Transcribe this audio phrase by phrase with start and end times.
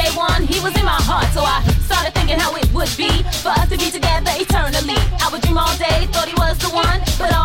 [0.00, 1.28] day one, he was in my heart.
[1.36, 3.10] So I started thinking how it would be
[3.44, 4.98] for us to be together eternally.
[5.20, 7.39] I would dream all day, thought he was the one, but all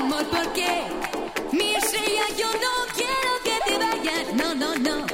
[0.00, 0.74] amor, ¿por qué?
[1.52, 4.34] Mi estrella, yo no quiero que te vayas.
[4.34, 5.06] No, no, no.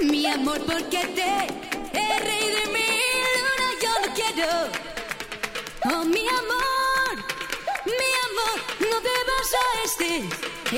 [0.00, 1.32] Mi amor, ¿por qué te
[2.02, 2.88] el rey de mi
[3.34, 3.68] luna?
[3.82, 4.50] Yo no quiero.
[5.90, 7.14] Oh, mi amor,
[8.00, 8.56] mi amor,
[8.90, 10.10] no te vas a este.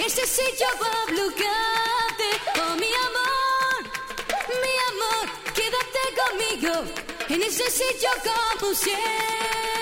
[0.06, 2.28] Este sitio va a bloquearte.
[2.62, 3.80] Oh, mi amor,
[4.62, 5.24] mi amor,
[5.56, 6.74] quédate conmigo.
[7.28, 8.10] En ese sitio
[8.60, 9.73] como siempre.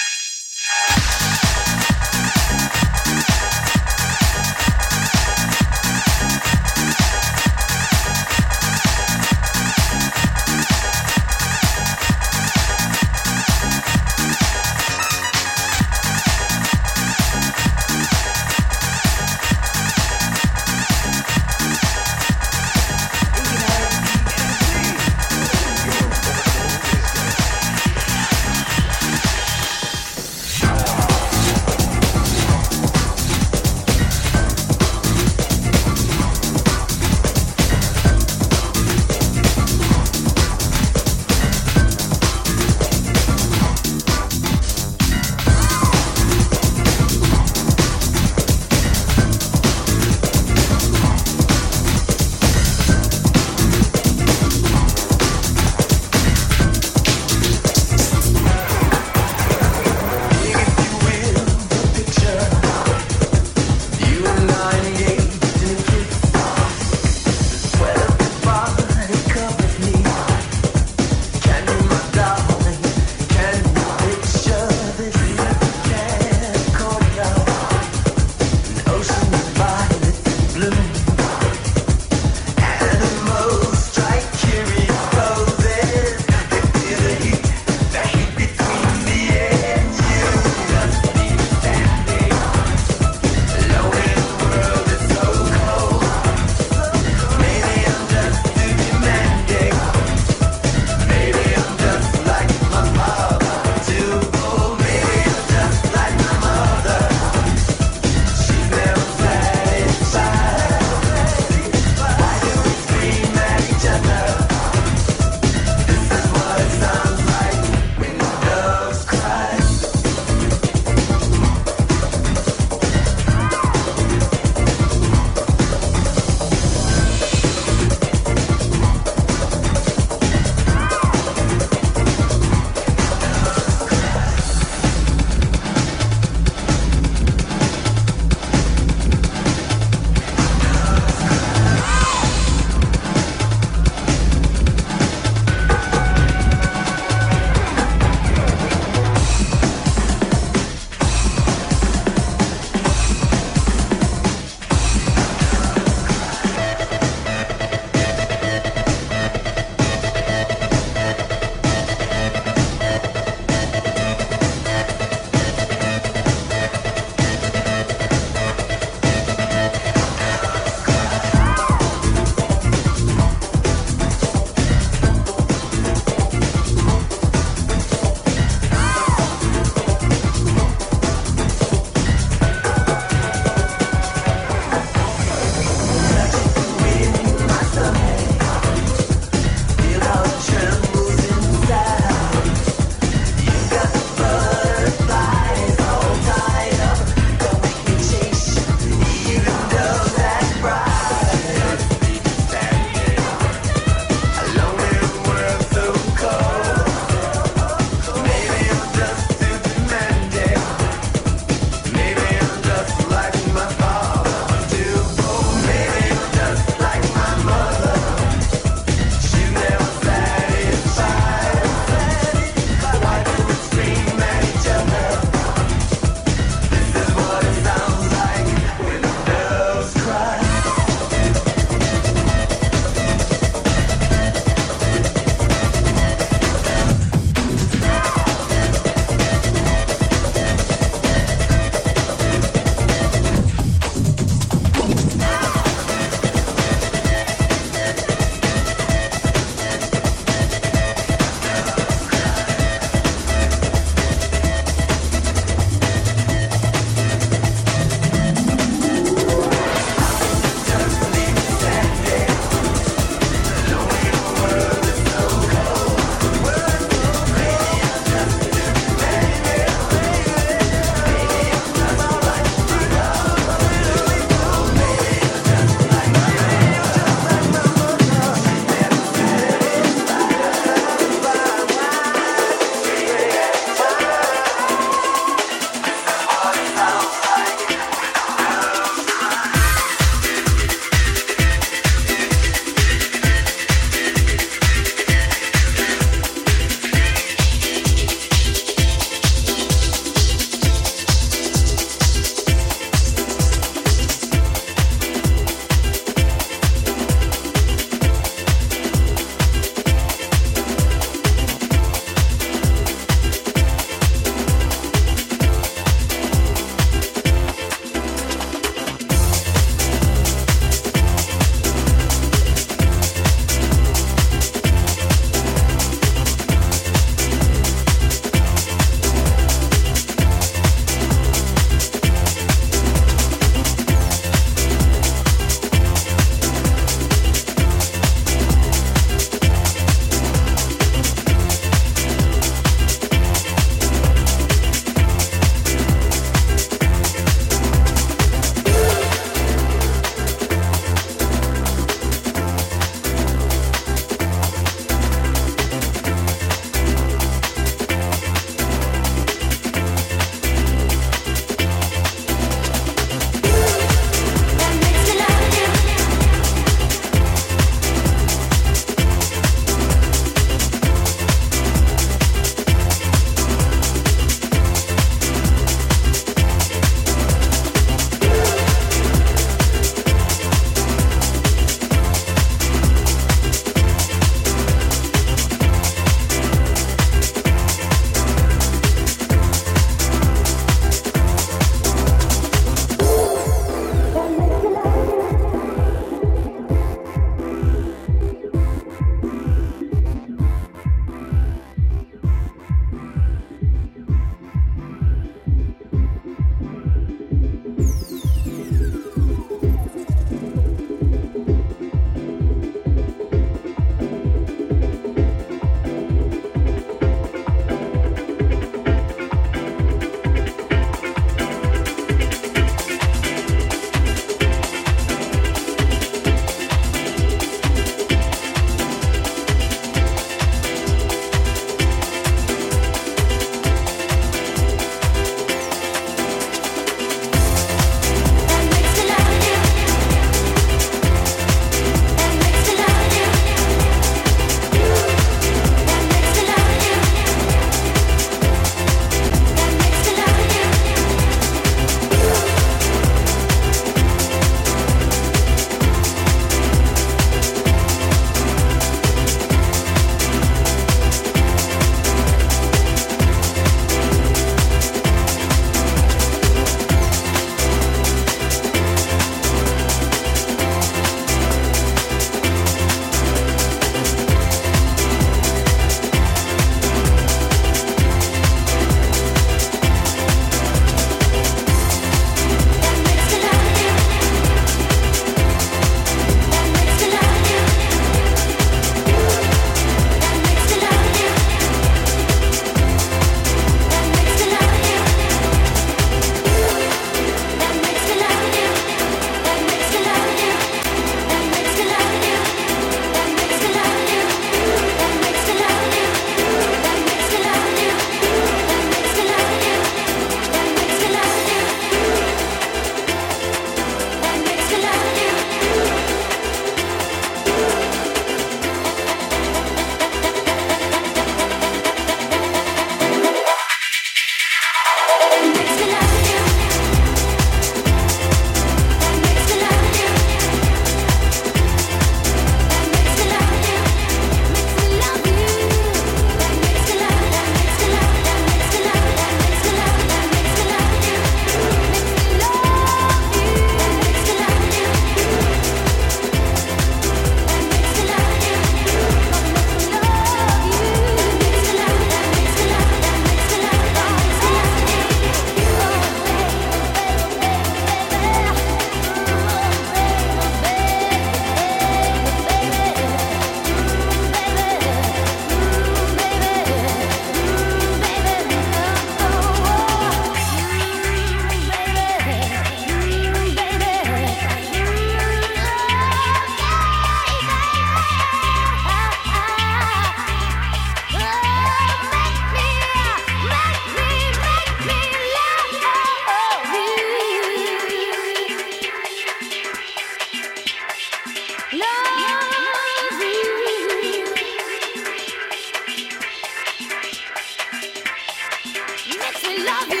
[599.65, 600.00] love you.